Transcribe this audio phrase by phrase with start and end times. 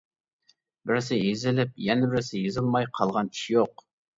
[0.91, 3.89] بىرسى يېزىلىپ، يەنە بىرسى يېزىلماي قالغان ئىش يوق.